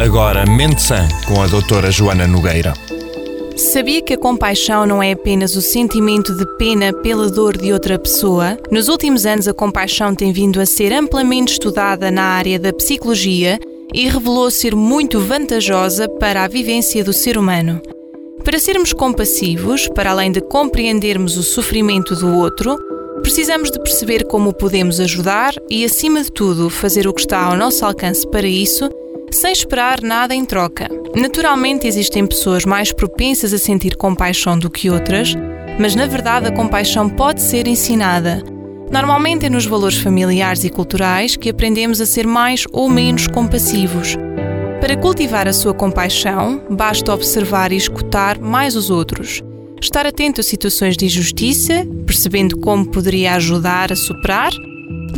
[0.00, 2.72] Agora, Mente Sã, com a doutora Joana Nogueira.
[3.54, 7.98] Sabia que a compaixão não é apenas o sentimento de pena pela dor de outra
[7.98, 8.56] pessoa?
[8.70, 13.60] Nos últimos anos, a compaixão tem vindo a ser amplamente estudada na área da psicologia
[13.92, 17.78] e revelou ser muito vantajosa para a vivência do ser humano.
[18.42, 22.78] Para sermos compassivos, para além de compreendermos o sofrimento do outro,
[23.20, 27.54] precisamos de perceber como podemos ajudar e, acima de tudo, fazer o que está ao
[27.54, 28.88] nosso alcance para isso,
[29.36, 30.88] sem esperar nada em troca.
[31.14, 35.34] Naturalmente, existem pessoas mais propensas a sentir compaixão do que outras,
[35.78, 38.42] mas na verdade a compaixão pode ser ensinada.
[38.90, 44.16] Normalmente é nos valores familiares e culturais que aprendemos a ser mais ou menos compassivos.
[44.80, 49.42] Para cultivar a sua compaixão, basta observar e escutar mais os outros.
[49.80, 54.52] Estar atento a situações de injustiça, percebendo como poderia ajudar a superar,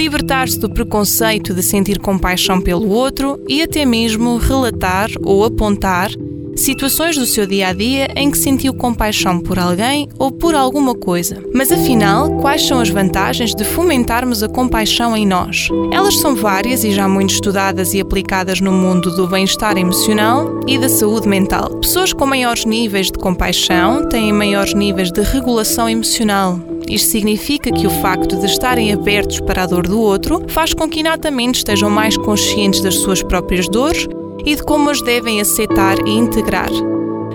[0.00, 6.10] libertar-se do preconceito de sentir compaixão pelo outro e até mesmo relatar ou apontar
[6.56, 10.94] situações do seu dia a dia em que sentiu compaixão por alguém ou por alguma
[10.94, 11.42] coisa.
[11.54, 15.68] Mas afinal, quais são as vantagens de fomentarmos a compaixão em nós?
[15.92, 20.78] Elas são várias e já muito estudadas e aplicadas no mundo do bem-estar emocional e
[20.78, 21.76] da saúde mental.
[21.76, 26.58] Pessoas com maiores níveis de compaixão têm maiores níveis de regulação emocional.
[26.90, 30.88] Isto significa que o facto de estarem abertos para a dor do outro faz com
[30.88, 34.08] que inatamente estejam mais conscientes das suas próprias dores
[34.44, 36.68] e de como as devem aceitar e integrar.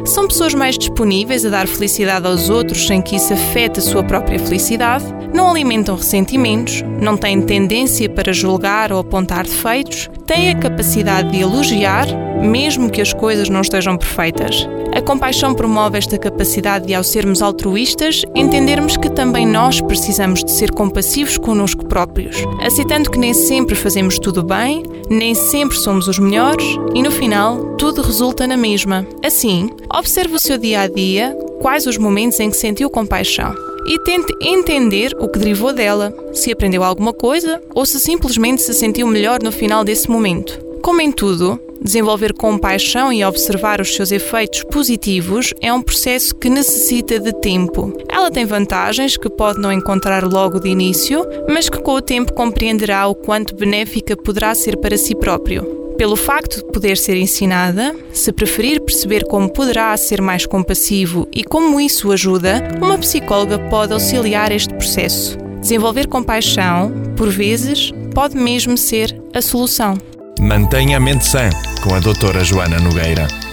[0.03, 4.03] São pessoas mais disponíveis a dar felicidade aos outros sem que isso afete a sua
[4.03, 10.55] própria felicidade, não alimentam ressentimentos, não têm tendência para julgar ou apontar defeitos, têm a
[10.55, 12.07] capacidade de elogiar,
[12.41, 14.67] mesmo que as coisas não estejam perfeitas.
[14.95, 20.51] A compaixão promove esta capacidade de, ao sermos altruístas, entendermos que também nós precisamos de
[20.51, 26.17] ser compassivos connosco próprios, aceitando que nem sempre fazemos tudo bem, nem sempre somos os
[26.17, 29.05] melhores e, no final, tudo resulta na mesma.
[29.23, 33.53] Assim, observe o seu dia a dia, quais os momentos em que sentiu compaixão
[33.85, 38.73] e tente entender o que derivou dela, se aprendeu alguma coisa ou se simplesmente se
[38.73, 40.59] sentiu melhor no final desse momento.
[40.81, 46.49] Como em tudo, desenvolver compaixão e observar os seus efeitos positivos é um processo que
[46.49, 47.93] necessita de tempo.
[48.09, 52.33] Ela tem vantagens que pode não encontrar logo de início, mas que com o tempo
[52.33, 55.85] compreenderá o quanto benéfica poderá ser para si próprio.
[55.97, 61.41] Pelo facto de poder ser ensinada, se preferir perceber como poderá ser mais compassivo e
[61.43, 65.37] como isso ajuda, uma psicóloga pode auxiliar este processo.
[65.61, 69.97] Desenvolver compaixão, por vezes, pode mesmo ser a solução.
[70.39, 71.49] Mantenha a mente sã
[71.85, 73.44] com a doutora Joana Nogueira.